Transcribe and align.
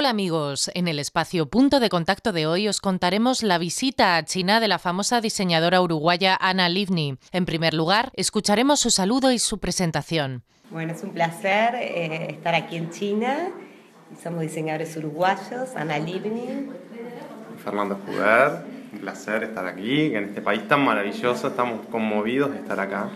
Hola 0.00 0.08
amigos, 0.08 0.70
en 0.72 0.88
el 0.88 0.98
espacio 0.98 1.50
Punto 1.50 1.78
de 1.78 1.90
Contacto 1.90 2.32
de 2.32 2.46
hoy 2.46 2.68
os 2.68 2.80
contaremos 2.80 3.42
la 3.42 3.58
visita 3.58 4.16
a 4.16 4.24
China 4.24 4.58
de 4.58 4.66
la 4.66 4.78
famosa 4.78 5.20
diseñadora 5.20 5.82
uruguaya 5.82 6.38
Ana 6.40 6.70
Livni. 6.70 7.18
En 7.32 7.44
primer 7.44 7.74
lugar, 7.74 8.10
escucharemos 8.14 8.80
su 8.80 8.88
saludo 8.88 9.30
y 9.30 9.38
su 9.38 9.58
presentación. 9.58 10.42
Bueno, 10.70 10.94
es 10.94 11.02
un 11.02 11.10
placer 11.10 11.74
eh, 11.74 12.30
estar 12.30 12.54
aquí 12.54 12.76
en 12.76 12.88
China. 12.88 13.50
Somos 14.22 14.40
diseñadores 14.40 14.96
uruguayos, 14.96 15.76
Ana 15.76 15.98
Livni. 15.98 16.70
Fernando 17.62 17.98
Juguer, 18.06 18.64
un 18.94 19.00
placer 19.00 19.42
estar 19.42 19.66
aquí, 19.66 20.14
en 20.14 20.24
este 20.24 20.40
país 20.40 20.66
tan 20.66 20.82
maravilloso, 20.82 21.48
estamos 21.48 21.86
conmovidos 21.88 22.52
de 22.52 22.56
estar 22.56 22.80
acá 22.80 23.10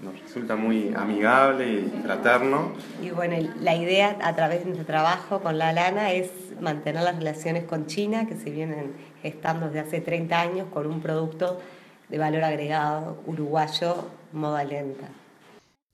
nos 0.00 0.20
resulta 0.20 0.56
muy 0.56 0.92
amigable 0.94 1.72
y 1.72 2.00
fraterno. 2.02 2.72
Y 3.02 3.10
bueno, 3.10 3.36
la 3.60 3.74
idea 3.74 4.16
a 4.22 4.34
través 4.34 4.60
de 4.60 4.66
nuestro 4.66 4.86
trabajo 4.86 5.40
con 5.40 5.58
la 5.58 5.72
lana 5.72 6.12
es 6.12 6.30
mantener 6.60 7.02
las 7.02 7.16
relaciones 7.16 7.64
con 7.64 7.86
China 7.86 8.26
que 8.26 8.36
se 8.36 8.50
vienen 8.50 8.92
gestando 9.22 9.66
desde 9.66 9.80
hace 9.80 10.00
30 10.00 10.40
años 10.40 10.68
con 10.72 10.86
un 10.86 11.00
producto 11.00 11.60
de 12.08 12.18
valor 12.18 12.44
agregado 12.44 13.22
uruguayo 13.26 14.08
moda 14.32 14.64
lenta. 14.64 15.08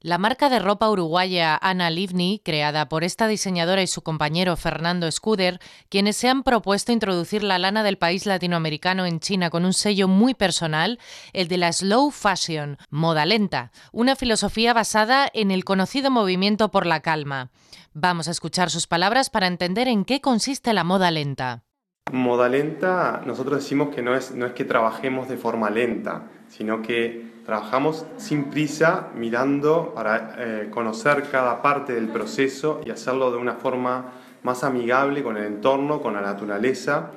La 0.02 0.16
marca 0.16 0.48
de 0.48 0.60
ropa 0.60 0.88
uruguaya 0.88 1.58
Ana 1.60 1.90
Livni, 1.90 2.40
creada 2.42 2.88
por 2.88 3.04
esta 3.04 3.28
diseñadora 3.28 3.82
y 3.82 3.86
su 3.86 4.00
compañero 4.00 4.56
Fernando 4.56 5.12
Scuder, 5.12 5.60
quienes 5.90 6.16
se 6.16 6.30
han 6.30 6.42
propuesto 6.42 6.90
introducir 6.90 7.42
la 7.42 7.58
lana 7.58 7.82
del 7.82 7.98
país 7.98 8.24
latinoamericano 8.24 9.04
en 9.04 9.20
China 9.20 9.50
con 9.50 9.66
un 9.66 9.74
sello 9.74 10.08
muy 10.08 10.32
personal, 10.32 10.98
el 11.34 11.48
de 11.48 11.58
la 11.58 11.70
slow 11.70 12.10
fashion, 12.10 12.78
moda 12.88 13.26
lenta, 13.26 13.72
una 13.92 14.16
filosofía 14.16 14.72
basada 14.72 15.28
en 15.34 15.50
el 15.50 15.66
conocido 15.66 16.10
movimiento 16.10 16.70
por 16.70 16.86
la 16.86 17.00
calma. 17.00 17.50
Vamos 17.92 18.26
a 18.26 18.30
escuchar 18.30 18.70
sus 18.70 18.86
palabras 18.86 19.28
para 19.28 19.48
entender 19.48 19.86
en 19.86 20.06
qué 20.06 20.22
consiste 20.22 20.72
la 20.72 20.82
moda 20.82 21.10
lenta. 21.10 21.64
Moda 22.12 22.48
lenta, 22.48 23.22
nosotros 23.24 23.62
decimos 23.62 23.94
que 23.94 24.02
no 24.02 24.14
es, 24.14 24.34
no 24.34 24.46
es 24.46 24.52
que 24.52 24.64
trabajemos 24.64 25.28
de 25.28 25.36
forma 25.36 25.70
lenta, 25.70 26.22
sino 26.48 26.82
que 26.82 27.30
Trabajamos 27.50 28.06
sin 28.18 28.44
prisa, 28.44 29.08
mirando 29.16 29.92
para 29.92 30.36
eh, 30.38 30.68
conocer 30.70 31.24
cada 31.32 31.62
parte 31.62 31.94
del 31.94 32.08
proceso 32.08 32.80
y 32.86 32.90
hacerlo 32.90 33.32
de 33.32 33.38
una 33.38 33.54
forma 33.54 34.12
más 34.44 34.62
amigable 34.62 35.24
con 35.24 35.36
el 35.36 35.46
entorno, 35.46 36.00
con 36.00 36.14
la 36.14 36.20
naturaleza. 36.20 37.10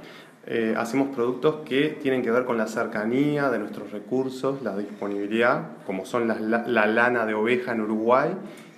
Eh, 0.47 0.73
hacemos 0.77 1.09
productos 1.09 1.57
que 1.65 1.89
tienen 2.01 2.23
que 2.23 2.31
ver 2.31 2.45
con 2.45 2.57
la 2.57 2.65
cercanía 2.65 3.51
de 3.51 3.59
nuestros 3.59 3.91
recursos, 3.91 4.63
la 4.63 4.75
disponibilidad, 4.75 5.67
como 5.85 6.03
son 6.03 6.27
la, 6.27 6.35
la 6.39 6.87
lana 6.87 7.27
de 7.27 7.35
oveja 7.35 7.73
en 7.73 7.81
Uruguay, 7.81 8.31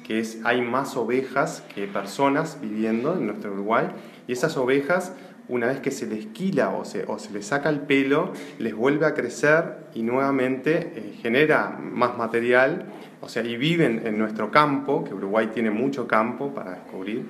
que 0.05 0.19
es 0.19 0.41
hay 0.43 0.61
más 0.61 0.97
ovejas 0.97 1.63
que 1.73 1.88
personas 1.88 2.59
viviendo 2.59 3.13
en 3.13 3.27
nuestro 3.27 3.53
Uruguay, 3.53 3.88
y 4.27 4.33
esas 4.33 4.58
ovejas 4.58 5.13
una 5.48 5.68
vez 5.68 5.80
que 5.80 5.92
se 5.92 6.08
les 6.08 6.26
quila 6.28 6.72
o 6.72 6.86
se, 6.86 7.06
o 7.08 7.20
se 7.20 7.32
les 7.32 7.46
saca 7.48 7.70
el 7.70 7.82
pelo, 7.82 8.34
les 8.60 8.74
vuelve 8.74 9.06
a 9.06 9.14
crecer 9.14 9.78
y 9.94 10.02
nuevamente 10.02 10.94
eh, 10.96 11.14
genera 11.22 11.78
más 11.80 12.18
material, 12.18 12.86
o 13.22 13.30
sea, 13.30 13.44
y 13.44 13.58
viven 13.58 14.02
en 14.06 14.18
nuestro 14.18 14.52
campo, 14.52 15.04
que 15.04 15.14
Uruguay 15.14 15.48
tiene 15.54 15.70
mucho 15.70 16.08
campo 16.08 16.54
para 16.54 16.72
descubrir, 16.72 17.26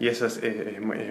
y 0.00 0.08
eso 0.08 0.26
es, 0.26 0.40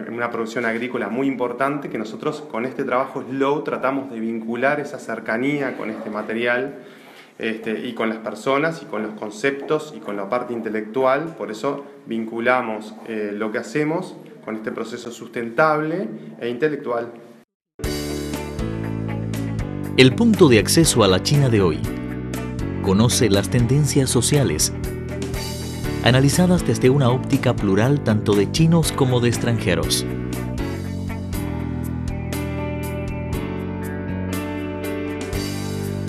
una 0.09 0.29
producción 0.29 0.65
agrícola 0.65 1.07
muy 1.07 1.27
importante 1.27 1.89
que 1.89 1.97
nosotros 1.97 2.41
con 2.41 2.65
este 2.65 2.83
trabajo 2.83 3.23
Slow 3.23 3.63
tratamos 3.63 4.11
de 4.11 4.19
vincular 4.19 4.79
esa 4.79 4.99
cercanía 4.99 5.77
con 5.77 5.89
este 5.89 6.09
material 6.09 6.79
este, 7.39 7.79
y 7.79 7.93
con 7.93 8.09
las 8.09 8.19
personas 8.19 8.81
y 8.83 8.85
con 8.85 9.01
los 9.01 9.13
conceptos 9.13 9.93
y 9.95 9.99
con 9.99 10.17
la 10.17 10.29
parte 10.29 10.53
intelectual, 10.53 11.33
por 11.37 11.49
eso 11.49 11.85
vinculamos 12.05 12.93
eh, 13.07 13.31
lo 13.33 13.51
que 13.51 13.59
hacemos 13.59 14.17
con 14.43 14.55
este 14.55 14.71
proceso 14.71 15.11
sustentable 15.11 16.09
e 16.39 16.49
intelectual. 16.49 17.13
El 19.95 20.15
punto 20.15 20.49
de 20.49 20.59
acceso 20.59 21.03
a 21.03 21.07
la 21.07 21.21
China 21.21 21.49
de 21.49 21.61
hoy. 21.61 21.79
Conoce 22.81 23.29
las 23.29 23.49
tendencias 23.49 24.09
sociales, 24.09 24.73
analizadas 26.03 26.65
desde 26.67 26.89
una 26.89 27.09
óptica 27.09 27.55
plural 27.55 28.03
tanto 28.03 28.33
de 28.33 28.51
chinos 28.51 28.91
como 28.91 29.19
de 29.21 29.29
extranjeros. 29.29 30.05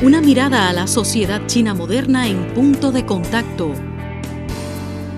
Una 0.03 0.21
mirada 0.21 0.69
a 0.69 0.73
la 0.73 0.87
sociedad 0.87 1.47
china 1.47 1.73
moderna 1.73 2.27
en 2.27 2.53
punto 2.53 2.91
de 2.91 3.07
contacto. 3.07 3.71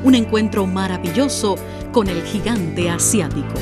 Un 0.04 0.14
encuentro 0.14 0.66
maravilloso 0.66 1.56
con 1.96 2.08
el 2.08 2.22
gigante 2.24 2.90
asiático. 2.90 3.54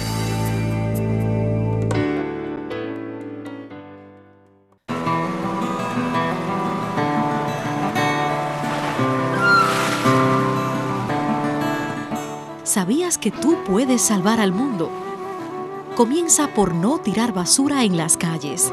¿Sabías 12.64 13.18
que 13.18 13.30
tú 13.30 13.56
puedes 13.64 14.02
salvar 14.02 14.40
al 14.40 14.50
mundo? 14.50 14.90
Comienza 15.94 16.48
por 16.48 16.74
no 16.74 16.98
tirar 16.98 17.32
basura 17.32 17.84
en 17.84 17.96
las 17.96 18.16
calles. 18.16 18.72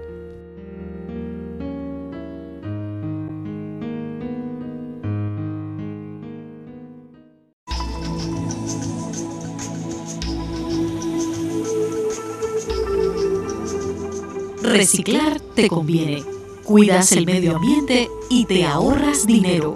Reciclar 14.71 15.39
te 15.39 15.67
conviene. 15.67 16.23
Cuidas 16.63 17.11
el 17.11 17.25
medio 17.25 17.57
ambiente 17.57 18.09
y 18.29 18.45
te 18.45 18.65
ahorras 18.65 19.27
dinero. 19.27 19.75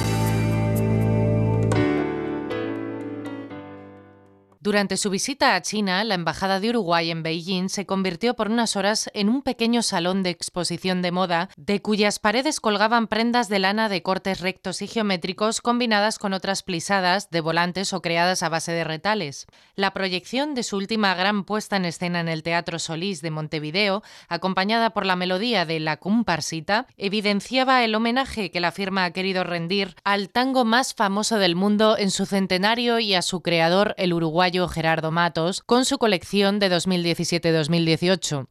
Durante 4.63 4.95
su 4.95 5.09
visita 5.09 5.55
a 5.55 5.61
China, 5.63 6.03
la 6.03 6.13
Embajada 6.13 6.59
de 6.59 6.69
Uruguay 6.69 7.09
en 7.09 7.23
Beijing 7.23 7.67
se 7.67 7.87
convirtió 7.87 8.35
por 8.35 8.51
unas 8.51 8.75
horas 8.75 9.09
en 9.15 9.27
un 9.27 9.41
pequeño 9.41 9.81
salón 9.81 10.21
de 10.21 10.29
exposición 10.29 11.01
de 11.01 11.11
moda, 11.11 11.49
de 11.57 11.81
cuyas 11.81 12.19
paredes 12.19 12.59
colgaban 12.59 13.07
prendas 13.07 13.49
de 13.49 13.57
lana 13.57 13.89
de 13.89 14.03
cortes 14.03 14.39
rectos 14.39 14.83
y 14.83 14.87
geométricos 14.87 15.61
combinadas 15.61 16.19
con 16.19 16.33
otras 16.33 16.61
plisadas 16.61 17.31
de 17.31 17.41
volantes 17.41 17.91
o 17.91 18.03
creadas 18.03 18.43
a 18.43 18.49
base 18.49 18.71
de 18.71 18.83
retales. 18.83 19.47
La 19.73 19.95
proyección 19.95 20.53
de 20.53 20.61
su 20.61 20.77
última 20.77 21.15
gran 21.15 21.43
puesta 21.43 21.77
en 21.77 21.85
escena 21.85 22.19
en 22.19 22.27
el 22.27 22.43
Teatro 22.43 22.77
Solís 22.77 23.23
de 23.23 23.31
Montevideo, 23.31 24.03
acompañada 24.27 24.91
por 24.91 25.07
la 25.07 25.15
melodía 25.15 25.65
de 25.65 25.79
La 25.79 25.97
Comparsita, 25.97 26.85
evidenciaba 26.97 27.83
el 27.83 27.95
homenaje 27.95 28.51
que 28.51 28.59
la 28.59 28.71
firma 28.71 29.05
ha 29.05 29.11
querido 29.11 29.43
rendir 29.43 29.95
al 30.03 30.29
tango 30.29 30.65
más 30.65 30.93
famoso 30.93 31.39
del 31.39 31.55
mundo 31.55 31.97
en 31.97 32.11
su 32.11 32.27
centenario 32.27 32.99
y 32.99 33.15
a 33.15 33.23
su 33.23 33.41
creador, 33.41 33.95
el 33.97 34.13
uruguayo 34.13 34.50
Gerardo 34.51 35.11
Matos 35.11 35.61
con 35.61 35.85
su 35.85 35.97
colección 35.97 36.59
de 36.59 36.69
2017-2018. 36.69 38.47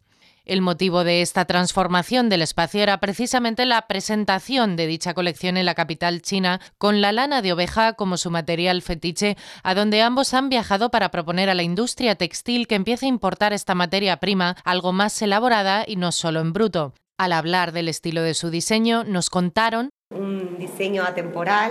El 0.47 0.62
motivo 0.62 1.05
de 1.05 1.23
esta 1.23 1.44
transformación 1.44 2.29
del 2.29 2.43
espacio 2.43 2.82
era 2.82 2.99
precisamente 2.99 3.67
la 3.67 3.82
presentación 3.82 4.75
de 4.75 4.87
dicha 4.87 5.14
colección 5.14 5.56
en 5.56 5.67
la 5.67 5.75
capital 5.75 6.23
china 6.23 6.61
con 6.79 7.00
la 7.00 7.12
lana 7.12 7.43
de 7.43 7.52
oveja 7.52 7.93
como 7.93 8.17
su 8.17 8.31
material 8.31 8.82
fetiche, 8.82 9.37
a 9.62 9.75
donde 9.75 10.02
ambos 10.02 10.35
han 10.35 10.49
viajado 10.49 10.91
para 10.91 11.11
proponer 11.11 11.50
a 11.50 11.55
la 11.55 11.62
industria 11.62 12.17
textil 12.17 12.67
que 12.67 12.75
empiece 12.75 13.06
a 13.06 13.11
importar 13.11 13.53
esta 13.53 13.75
materia 13.75 14.17
prima 14.17 14.56
algo 14.64 14.93
más 14.93 15.20
elaborada 15.23 15.85
y 15.87 15.96
no 15.96 16.11
solo 16.11 16.41
en 16.41 16.53
bruto. 16.53 16.94
Al 17.19 17.32
hablar 17.32 17.73
del 17.73 17.88
estilo 17.88 18.23
de 18.23 18.35
su 18.35 18.50
diseño, 18.50 19.05
nos 19.05 19.29
contaron 19.29 19.91
un 20.12 20.58
diseño 20.58 21.05
atemporal 21.05 21.70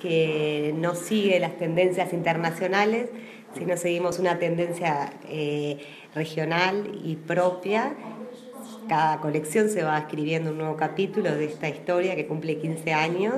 que 0.00 0.74
no 0.76 0.94
sigue 0.94 1.38
las 1.40 1.58
tendencias 1.58 2.12
internacionales 2.12 3.10
si 3.56 3.64
no 3.64 3.76
seguimos 3.76 4.18
una 4.18 4.38
tendencia 4.38 5.12
eh, 5.28 5.78
regional 6.14 7.00
y 7.04 7.16
propia. 7.16 7.94
Cada 8.88 9.20
colección 9.20 9.68
se 9.68 9.82
va 9.82 9.98
escribiendo 9.98 10.50
un 10.50 10.58
nuevo 10.58 10.76
capítulo 10.76 11.34
de 11.34 11.44
esta 11.44 11.68
historia 11.68 12.16
que 12.16 12.26
cumple 12.26 12.58
15 12.58 12.92
años, 12.92 13.34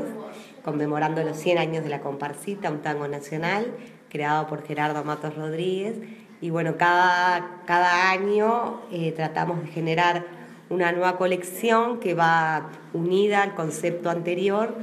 conmemorando 0.65 1.23
los 1.23 1.37
100 1.37 1.59
años 1.59 1.85
de 1.85 1.91
la 1.91 2.01
comparsita, 2.01 2.71
un 2.71 2.81
tango 2.83 3.09
nacional 3.09 3.67
creado 4.09 4.47
por 4.47 4.67
Gerardo 4.67 5.03
Matos 5.05 5.35
Rodríguez. 5.35 5.97
Y 6.43 6.51
bueno, 6.51 6.77
cada, 6.77 7.63
cada 7.67 8.11
año 8.11 8.83
eh, 8.91 9.13
tratamos 9.13 9.63
de 9.63 9.69
generar 9.69 10.27
una 10.69 10.93
nueva 10.93 11.17
colección 11.17 11.99
que 12.01 12.15
va 12.15 12.71
unida 12.93 13.43
al 13.43 13.55
concepto 13.55 14.11
anterior 14.11 14.77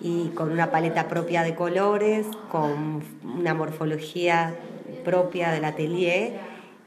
y 0.00 0.28
con 0.28 0.52
una 0.52 0.70
paleta 0.70 1.08
propia 1.08 1.42
de 1.42 1.54
colores, 1.54 2.26
con 2.50 3.02
una 3.22 3.54
morfología 3.54 4.54
propia 5.04 5.50
del 5.50 5.64
atelier 5.64 6.38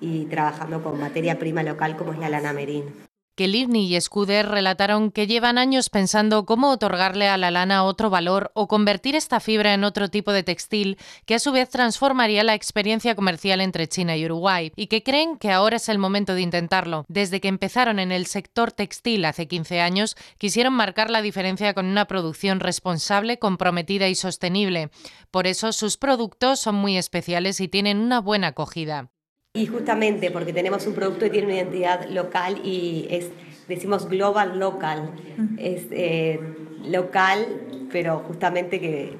y 0.01 0.25
trabajando 0.25 0.83
con 0.83 1.00
materia 1.00 1.39
prima 1.39 1.63
local 1.63 1.97
como 1.97 2.13
es 2.13 2.19
la 2.19 2.29
lana 2.29 2.53
merino 2.53 3.08
que 3.39 3.47
Livni 3.47 3.95
y 3.95 4.01
Scudder 4.01 4.50
relataron 4.50 5.12
que 5.12 5.25
llevan 5.25 5.57
años 5.57 5.89
pensando 5.89 6.45
cómo 6.45 6.71
otorgarle 6.71 7.30
a 7.30 7.38
la 7.38 7.51
lana 7.51 7.86
otro 7.86 8.09
valor 8.09 8.51
o 8.53 8.68
convertir 8.68 9.15
esta 9.15 9.39
fibra 9.39 9.74
en 9.74 9.86
otro 9.86 10.09
tipo 10.09 10.33
de 10.33 10.44
textil 10.44 10.97
que 11.25 11.36
a 11.36 11.39
su 11.39 11.53
vez 11.53 11.69
transformaría 11.69 12.44
la 12.44 12.53
experiencia 12.53 13.15
comercial 13.15 13.62
entre 13.62 13.88
China 13.88 14.18
y 14.18 14.25
Uruguay 14.25 14.74
y 14.75 14.88
que 14.88 15.03
creen 15.03 15.38
que 15.38 15.51
ahora 15.51 15.77
es 15.77 15.88
el 15.88 16.00
momento 16.00 16.33
de 16.36 16.41
intentarlo. 16.41 17.06
Desde 17.07 17.39
que 17.39 17.47
empezaron 17.47 18.00
en 18.00 18.12
el 18.12 18.25
sector 18.25 18.74
textil 18.74 19.24
hace 19.24 19.47
15 19.47 19.80
años, 19.80 20.18
quisieron 20.38 20.74
marcar 20.74 21.09
la 21.09 21.21
diferencia 21.21 21.74
con 21.74 21.86
una 21.86 22.07
producción 22.07 22.59
responsable, 22.59 23.39
comprometida 23.39 24.09
y 24.09 24.15
sostenible. 24.15 24.89
Por 25.31 25.47
eso 25.47 25.71
sus 25.71 25.95
productos 25.95 26.59
son 26.59 26.75
muy 26.75 26.98
especiales 26.98 27.62
y 27.62 27.69
tienen 27.69 28.00
una 28.00 28.19
buena 28.19 28.48
acogida. 28.48 29.12
Y 29.56 29.65
justamente 29.65 30.29
porque 30.29 30.53
tenemos 30.53 30.86
un 30.86 30.94
producto 30.94 31.22
que 31.22 31.32
tiene 31.32 31.48
una 31.48 31.56
identidad 31.56 32.08
local 32.08 32.62
y 32.63 33.08
es, 33.10 33.32
decimos 33.68 34.08
global 34.08 34.60
local, 34.60 35.12
es 35.58 35.88
eh, 35.89 36.39
local, 36.86 37.45
pero 37.91 38.19
justamente 38.19 38.79
que 38.79 39.17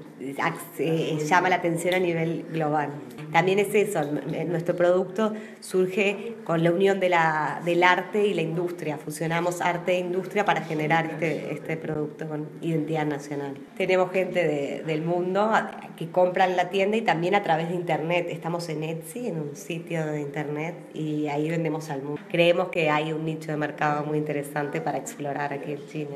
llama 1.28 1.50
la 1.50 1.56
atención 1.56 1.94
a 1.94 2.00
nivel 2.00 2.46
global. 2.52 2.90
También 3.32 3.60
es 3.60 3.76
eso, 3.76 4.02
nuestro 4.48 4.76
producto 4.76 5.34
surge 5.60 6.34
con 6.46 6.64
la 6.64 6.72
unión 6.72 7.00
de 7.00 7.10
la, 7.10 7.62
del 7.64 7.84
arte 7.84 8.26
y 8.26 8.34
la 8.34 8.42
industria. 8.42 8.98
Fusionamos 8.98 9.62
arte 9.62 9.94
e 9.94 10.00
industria 10.00 10.46
para 10.46 10.62
generar 10.62 11.06
este, 11.06 11.54
este 11.54 11.78
producto 11.78 12.28
con 12.28 12.48
identidad 12.62 13.06
nacional. 13.06 13.56
Tenemos 13.78 14.12
gente 14.12 14.82
del 14.84 15.02
mundo 15.04 15.52
que 15.96 16.10
compra 16.10 16.46
en 16.46 16.58
la 16.58 16.70
tienda 16.70 16.98
y 16.98 17.02
también 17.02 17.36
a 17.36 17.44
través 17.44 17.70
de 17.70 17.76
internet. 17.76 18.28
Estamos 18.30 18.68
en 18.70 18.84
Etsy, 18.84 19.28
en 19.28 19.40
un 19.40 19.56
sitio 19.56 20.06
de 20.08 20.22
internet, 20.22 20.76
y 20.96 21.28
ahí 21.28 21.50
vendemos 21.50 21.92
al 21.92 22.02
mundo. 22.02 22.22
Creemos 22.32 22.70
que 22.70 22.90
hay 22.90 23.14
un 23.14 23.26
nicho 23.26 23.52
de 23.52 23.58
mercado 23.58 24.06
muy 24.06 24.18
interesante 24.18 24.82
para 24.82 24.98
explorar 24.98 25.54
aquí 25.54 25.74
en 25.74 25.88
China. 25.88 26.16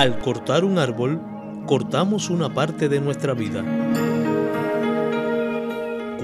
Al 0.00 0.18
cortar 0.18 0.64
un 0.64 0.78
árbol, 0.78 1.20
cortamos 1.66 2.30
una 2.30 2.54
parte 2.54 2.88
de 2.88 3.02
nuestra 3.02 3.34
vida. 3.34 3.62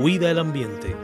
Cuida 0.01 0.31
el 0.31 0.39
ambiente. 0.39 0.97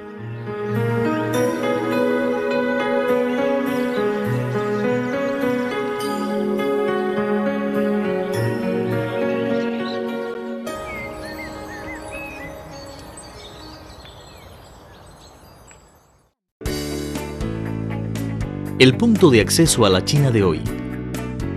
El 18.79 18.97
punto 18.97 19.29
de 19.29 19.43
acceso 19.43 19.85
a 19.85 19.91
la 19.91 20.03
China 20.03 20.31
de 20.31 20.43
hoy 20.43 20.82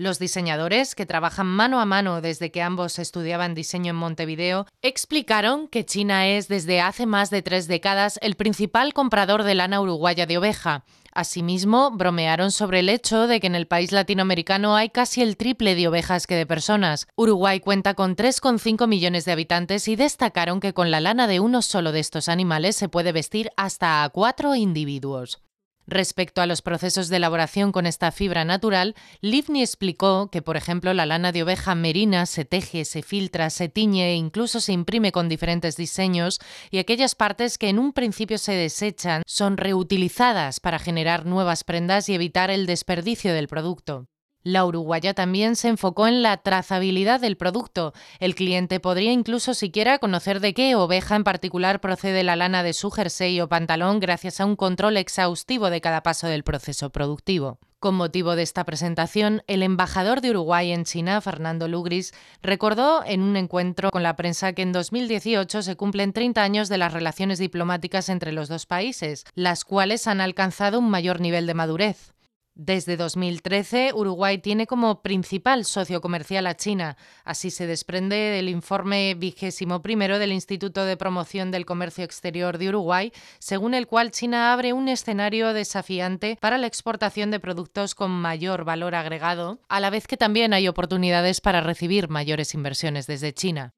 Los 0.00 0.18
diseñadores, 0.18 0.94
que 0.94 1.04
trabajan 1.04 1.46
mano 1.46 1.78
a 1.78 1.84
mano 1.84 2.22
desde 2.22 2.50
que 2.50 2.62
ambos 2.62 2.98
estudiaban 2.98 3.54
diseño 3.54 3.90
en 3.90 3.96
Montevideo, 3.96 4.64
explicaron 4.80 5.68
que 5.68 5.84
China 5.84 6.26
es 6.26 6.48
desde 6.48 6.80
hace 6.80 7.04
más 7.04 7.28
de 7.28 7.42
tres 7.42 7.68
décadas 7.68 8.18
el 8.22 8.34
principal 8.34 8.94
comprador 8.94 9.42
de 9.42 9.54
lana 9.54 9.78
uruguaya 9.78 10.24
de 10.24 10.38
oveja. 10.38 10.86
Asimismo, 11.12 11.90
bromearon 11.90 12.50
sobre 12.50 12.78
el 12.78 12.88
hecho 12.88 13.26
de 13.26 13.40
que 13.40 13.48
en 13.48 13.54
el 13.54 13.66
país 13.66 13.92
latinoamericano 13.92 14.74
hay 14.74 14.88
casi 14.88 15.20
el 15.20 15.36
triple 15.36 15.74
de 15.74 15.88
ovejas 15.88 16.26
que 16.26 16.34
de 16.34 16.46
personas. 16.46 17.06
Uruguay 17.14 17.60
cuenta 17.60 17.92
con 17.92 18.16
3,5 18.16 18.88
millones 18.88 19.26
de 19.26 19.32
habitantes 19.32 19.86
y 19.86 19.96
destacaron 19.96 20.60
que 20.60 20.72
con 20.72 20.90
la 20.90 21.00
lana 21.00 21.26
de 21.26 21.40
uno 21.40 21.60
solo 21.60 21.92
de 21.92 22.00
estos 22.00 22.30
animales 22.30 22.74
se 22.74 22.88
puede 22.88 23.12
vestir 23.12 23.50
hasta 23.58 24.02
a 24.02 24.08
cuatro 24.08 24.54
individuos. 24.54 25.42
Respecto 25.86 26.40
a 26.40 26.46
los 26.46 26.62
procesos 26.62 27.08
de 27.08 27.16
elaboración 27.16 27.72
con 27.72 27.86
esta 27.86 28.12
fibra 28.12 28.44
natural, 28.44 28.94
Livni 29.20 29.62
explicó 29.62 30.30
que, 30.30 30.42
por 30.42 30.56
ejemplo, 30.56 30.94
la 30.94 31.06
lana 31.06 31.32
de 31.32 31.42
oveja 31.42 31.74
merina 31.74 32.26
se 32.26 32.44
teje, 32.44 32.84
se 32.84 33.02
filtra, 33.02 33.50
se 33.50 33.68
tiñe 33.68 34.10
e 34.10 34.14
incluso 34.14 34.60
se 34.60 34.72
imprime 34.72 35.10
con 35.10 35.28
diferentes 35.28 35.76
diseños 35.76 36.38
y 36.70 36.78
aquellas 36.78 37.14
partes 37.14 37.58
que 37.58 37.68
en 37.68 37.78
un 37.78 37.92
principio 37.92 38.38
se 38.38 38.52
desechan 38.52 39.22
son 39.26 39.56
reutilizadas 39.56 40.60
para 40.60 40.78
generar 40.78 41.26
nuevas 41.26 41.64
prendas 41.64 42.08
y 42.08 42.14
evitar 42.14 42.50
el 42.50 42.66
desperdicio 42.66 43.34
del 43.34 43.48
producto. 43.48 44.06
La 44.42 44.64
uruguaya 44.64 45.12
también 45.12 45.54
se 45.54 45.68
enfocó 45.68 46.08
en 46.08 46.22
la 46.22 46.38
trazabilidad 46.38 47.20
del 47.20 47.36
producto. 47.36 47.92
El 48.20 48.34
cliente 48.34 48.80
podría 48.80 49.12
incluso 49.12 49.52
siquiera 49.52 49.98
conocer 49.98 50.40
de 50.40 50.54
qué 50.54 50.74
oveja 50.76 51.14
en 51.14 51.24
particular 51.24 51.82
procede 51.82 52.24
la 52.24 52.36
lana 52.36 52.62
de 52.62 52.72
su 52.72 52.90
jersey 52.90 53.38
o 53.42 53.50
pantalón 53.50 54.00
gracias 54.00 54.40
a 54.40 54.46
un 54.46 54.56
control 54.56 54.96
exhaustivo 54.96 55.68
de 55.68 55.82
cada 55.82 56.02
paso 56.02 56.26
del 56.26 56.42
proceso 56.42 56.88
productivo. 56.88 57.58
Con 57.80 57.94
motivo 57.94 58.34
de 58.34 58.42
esta 58.42 58.64
presentación, 58.64 59.42
el 59.46 59.62
embajador 59.62 60.22
de 60.22 60.30
Uruguay 60.30 60.72
en 60.72 60.84
China, 60.84 61.20
Fernando 61.20 61.68
Lugris, 61.68 62.12
recordó 62.42 63.04
en 63.04 63.22
un 63.22 63.36
encuentro 63.36 63.90
con 63.90 64.02
la 64.02 64.16
prensa 64.16 64.54
que 64.54 64.62
en 64.62 64.72
2018 64.72 65.60
se 65.62 65.76
cumplen 65.76 66.14
30 66.14 66.42
años 66.42 66.68
de 66.70 66.78
las 66.78 66.94
relaciones 66.94 67.38
diplomáticas 67.38 68.08
entre 68.08 68.32
los 68.32 68.48
dos 68.48 68.64
países, 68.64 69.24
las 69.34 69.64
cuales 69.64 70.06
han 70.06 70.22
alcanzado 70.22 70.78
un 70.78 70.88
mayor 70.88 71.20
nivel 71.20 71.46
de 71.46 71.54
madurez. 71.54 72.14
Desde 72.62 72.98
2013, 72.98 73.92
Uruguay 73.94 74.36
tiene 74.36 74.66
como 74.66 75.00
principal 75.00 75.64
socio 75.64 76.02
comercial 76.02 76.46
a 76.46 76.58
China. 76.58 76.98
Así 77.24 77.50
se 77.50 77.66
desprende 77.66 78.16
del 78.16 78.50
informe 78.50 79.14
vigésimo 79.14 79.80
primero 79.80 80.18
del 80.18 80.30
Instituto 80.30 80.84
de 80.84 80.98
Promoción 80.98 81.52
del 81.52 81.64
Comercio 81.64 82.04
Exterior 82.04 82.58
de 82.58 82.68
Uruguay, 82.68 83.12
según 83.38 83.72
el 83.72 83.86
cual 83.86 84.10
China 84.10 84.52
abre 84.52 84.74
un 84.74 84.90
escenario 84.90 85.54
desafiante 85.54 86.36
para 86.38 86.58
la 86.58 86.66
exportación 86.66 87.30
de 87.30 87.40
productos 87.40 87.94
con 87.94 88.10
mayor 88.10 88.64
valor 88.64 88.94
agregado, 88.94 89.58
a 89.70 89.80
la 89.80 89.88
vez 89.88 90.06
que 90.06 90.18
también 90.18 90.52
hay 90.52 90.68
oportunidades 90.68 91.40
para 91.40 91.62
recibir 91.62 92.10
mayores 92.10 92.52
inversiones 92.52 93.06
desde 93.06 93.32
China. 93.32 93.72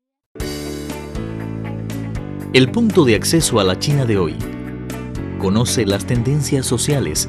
El 2.53 2.73
punto 2.73 3.05
de 3.05 3.15
acceso 3.15 3.61
a 3.61 3.65
la 3.65 3.79
China 3.79 4.07
de 4.07 4.19
hoy. 4.19 4.37
Conoce 5.39 5.87
las 5.87 6.05
tendencias 6.05 6.67
sociales 6.67 7.29